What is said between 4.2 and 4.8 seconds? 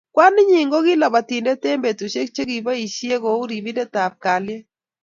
kalyet